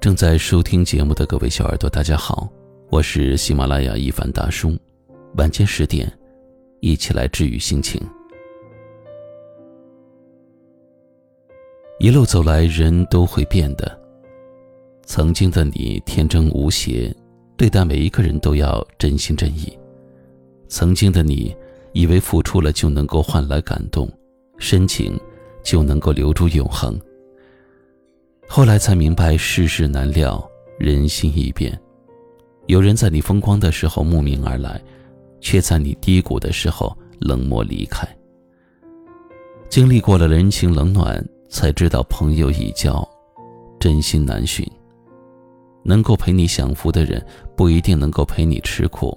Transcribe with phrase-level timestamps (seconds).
[0.00, 2.48] 正在收听节目的各位小耳朵，大家好，
[2.90, 4.76] 我是喜马拉雅一凡大叔。
[5.36, 6.12] 晚间十点，
[6.80, 8.00] 一起来治愈心情。
[11.98, 13.98] 一路走来，人都会变的。
[15.04, 17.14] 曾经的你天真无邪，
[17.56, 19.78] 对待每一个人都要真心真意。
[20.68, 21.54] 曾经的你，
[21.92, 24.10] 以为付出了就能够换来感动，
[24.58, 25.18] 深情
[25.62, 27.00] 就能够留住永恒。
[28.48, 30.42] 后来才明白世事难料，
[30.78, 31.78] 人心易变。
[32.66, 34.80] 有人在你风光的时候慕名而来，
[35.40, 38.06] 却在你低谷的时候冷漠离开。
[39.70, 43.02] 经历过了人情冷暖，才知道朋友已交，
[43.80, 44.66] 真心难寻。
[45.82, 47.24] 能够陪你享福的人，
[47.56, 49.16] 不一定能够陪你吃苦；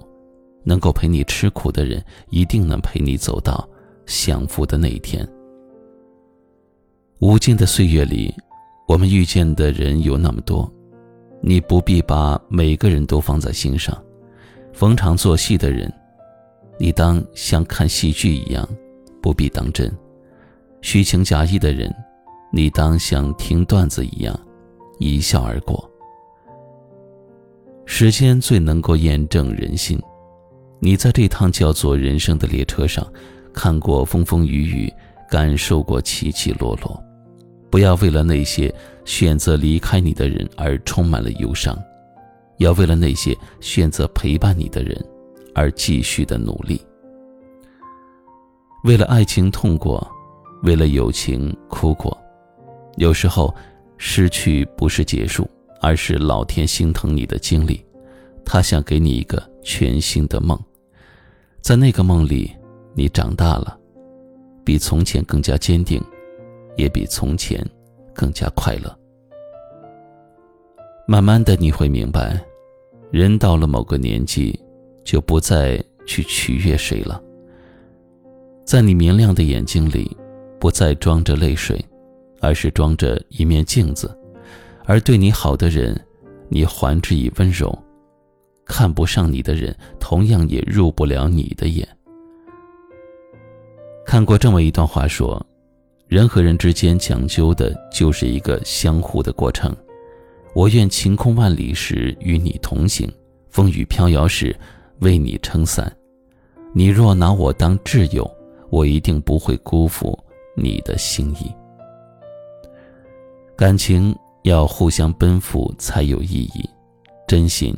[0.64, 3.68] 能够陪你吃苦的人，一定能陪你走到
[4.06, 5.28] 享福的那一天。
[7.20, 8.34] 无尽的岁月里。
[8.86, 10.72] 我们遇见的人有那么多，
[11.40, 14.00] 你不必把每个人都放在心上。
[14.72, 15.92] 逢场作戏的人，
[16.78, 18.68] 你当像看戏剧一样，
[19.20, 19.90] 不必当真；
[20.82, 21.92] 虚情假意的人，
[22.52, 24.38] 你当像听段子一样，
[25.00, 25.90] 一笑而过。
[27.86, 30.00] 时间最能够验证人心。
[30.78, 33.04] 你在这趟叫做人生的列车上，
[33.52, 34.92] 看过风风雨雨，
[35.28, 37.02] 感受过起起落落。
[37.70, 38.72] 不要为了那些
[39.04, 41.76] 选择离开你的人而充满了忧伤，
[42.58, 45.04] 要为了那些选择陪伴你的人
[45.54, 46.80] 而继续的努力。
[48.84, 50.06] 为了爱情痛过，
[50.62, 52.16] 为了友情哭过，
[52.96, 53.54] 有时候
[53.98, 55.48] 失去不是结束，
[55.80, 57.84] 而是老天心疼你的经历，
[58.44, 60.58] 他想给你一个全新的梦，
[61.60, 62.50] 在那个梦里，
[62.94, 63.76] 你长大了，
[64.64, 66.00] 比从前更加坚定。
[66.76, 67.64] 也比从前
[68.14, 68.96] 更加快乐。
[71.08, 72.40] 慢慢的，你会明白，
[73.10, 74.58] 人到了某个年纪，
[75.04, 77.22] 就不再去取悦谁了。
[78.64, 80.16] 在你明亮的眼睛里，
[80.58, 81.82] 不再装着泪水，
[82.40, 84.16] 而是装着一面镜子。
[84.84, 85.96] 而对你好的人，
[86.48, 87.70] 你还之以温柔；
[88.64, 91.86] 看不上你的人，同样也入不了你的眼。
[94.04, 95.44] 看过这么一段话说。
[96.08, 99.74] 人和人之间讲究的就是一个相互的过程。
[100.54, 103.10] 我愿晴空万里时与你同行，
[103.50, 104.56] 风雨飘摇时
[105.00, 105.94] 为你撑伞。
[106.72, 108.30] 你若拿我当挚友，
[108.70, 110.18] 我一定不会辜负
[110.56, 111.52] 你的心意。
[113.56, 116.68] 感情要互相奔赴才有意义，
[117.26, 117.76] 真心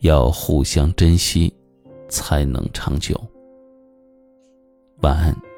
[0.00, 1.54] 要互相珍惜
[2.08, 3.18] 才能长久。
[5.02, 5.49] 晚安。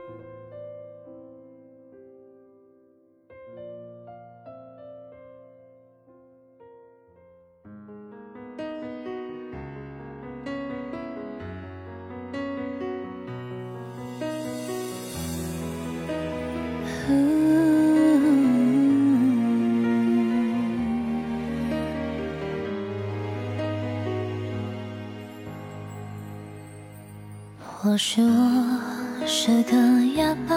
[27.84, 29.76] 或许我是个
[30.14, 30.54] 哑巴，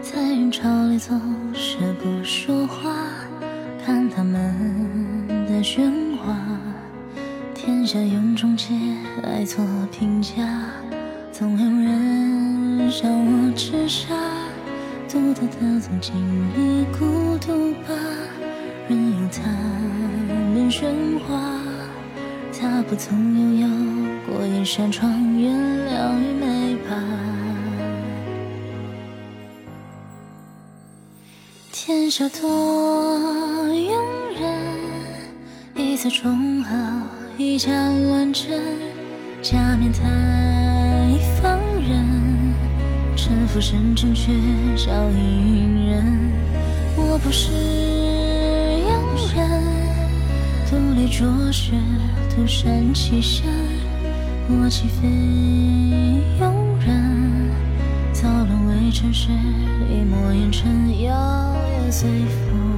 [0.00, 1.20] 在人潮里总
[1.52, 2.96] 是不说话，
[3.84, 4.56] 看他们
[5.46, 6.34] 的喧哗。
[7.54, 8.74] 天下有种结
[9.22, 9.62] 爱做
[9.92, 10.32] 评价，
[11.30, 14.14] 总有人笑我痴傻，
[15.12, 16.14] 独特的总经
[16.54, 17.88] 历孤独吧，
[18.88, 19.50] 任由他
[20.54, 21.60] 们喧哗，
[22.56, 23.66] 他不曾拥有
[24.32, 26.94] 过一扇窗，原谅与美吧。
[31.72, 32.48] 天下多
[33.68, 33.90] 庸
[34.40, 34.48] 人，
[35.74, 36.76] 一次重好，
[37.36, 37.72] 一家
[38.06, 38.62] 乱真，
[39.42, 40.00] 假面太
[41.42, 42.19] 放任，
[43.30, 44.32] 身负深沉却
[44.76, 46.32] 少隐忍。
[46.96, 47.52] 我不是
[48.82, 48.90] 庸
[49.36, 49.48] 人，
[50.68, 51.74] 独立卓雪，
[52.34, 53.46] 独善其身。
[54.48, 55.06] 我岂非
[56.40, 56.52] 庸
[56.84, 57.52] 人？
[58.12, 61.14] 早沦为尘世，一抹烟尘，摇
[61.86, 62.69] 曳随风。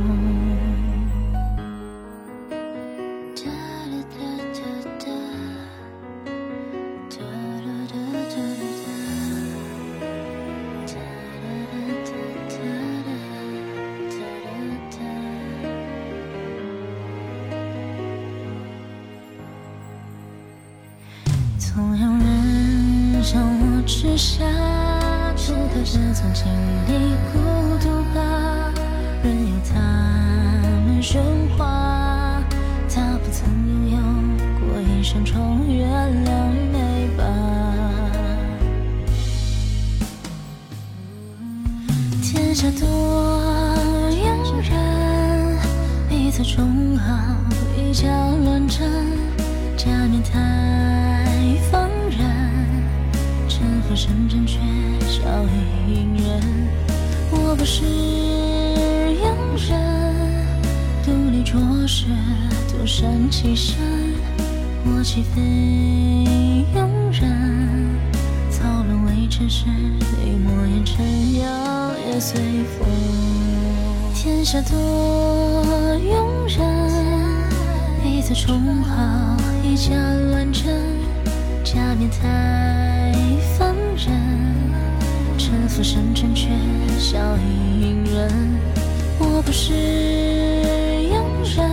[23.32, 24.44] 像我之下，
[25.34, 26.44] 不得不从心
[26.87, 27.38] 里孤
[27.81, 28.20] 独吧。
[29.25, 29.81] 任由他
[30.84, 31.17] 们喧
[31.56, 32.43] 哗，
[32.94, 33.49] 他不曾
[33.90, 33.96] 拥
[34.37, 37.25] 有过一扇窗，月亮美吧。
[42.23, 42.87] 天下多
[44.26, 44.26] 妖
[44.61, 45.58] 人，
[46.06, 47.17] 彼此重好，
[47.79, 48.11] 一家
[48.44, 49.06] 乱真，
[49.79, 50.91] 假面太。
[53.94, 54.58] 城府深沉却
[55.06, 56.40] 笑意隐忍。
[57.30, 57.84] 我不是
[59.20, 59.24] 庸
[59.68, 60.46] 人，
[61.04, 62.06] 独立浊世，
[62.70, 63.76] 独善其身。
[64.84, 65.42] 我岂非
[66.74, 67.98] 庸人？
[68.50, 69.66] 草沦为尘世，
[70.24, 71.46] 一抹烟尘摇
[72.10, 72.88] 曳随风。
[74.14, 74.74] 天下多
[75.98, 76.64] 庸人，
[78.02, 79.94] 彼此重好，以假
[80.30, 80.80] 乱真，
[81.62, 82.51] 假面太
[85.82, 86.49] 城府深沉却
[86.96, 88.31] 笑意隐忍。
[89.19, 89.73] 我不是
[91.11, 91.25] 庸
[91.56, 91.69] 人，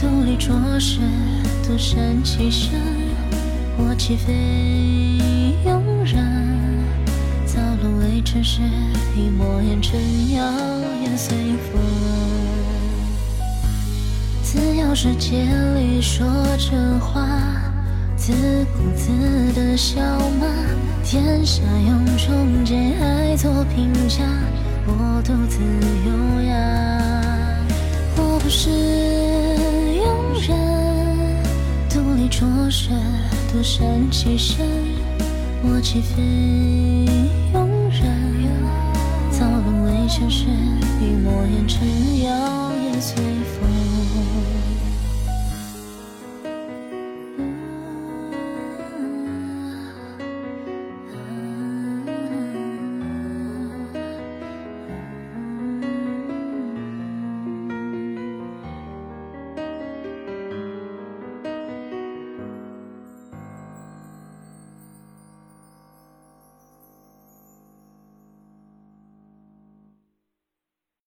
[0.00, 1.00] 独立做事，
[1.66, 2.72] 独善其身。
[3.76, 4.32] 我岂非
[5.68, 6.82] 庸人？
[7.44, 8.62] 早沦为尘世，
[9.14, 10.00] 一抹烟尘
[10.32, 10.42] 摇
[11.04, 11.36] 曳随
[11.70, 11.82] 风。
[14.42, 15.44] 自由世界
[15.74, 16.26] 里说
[16.56, 17.67] 真话，
[18.28, 18.34] 自
[18.76, 19.08] 顾自
[19.58, 20.02] 的笑
[20.38, 20.46] 骂。
[21.02, 24.22] 天下有种简爱做评价，
[24.86, 25.58] 我独自
[26.04, 26.52] 优雅。
[28.18, 28.68] 我不是
[30.04, 30.06] 庸
[30.46, 30.54] 人，
[31.88, 32.90] 独立做事，
[33.50, 34.58] 独善其身。
[35.62, 36.22] 我岂非
[37.54, 38.04] 庸人？
[39.30, 40.44] 早沦为尘世，
[41.00, 42.30] 一抹烟尘摇
[42.74, 43.24] 曳随
[43.58, 43.67] 风。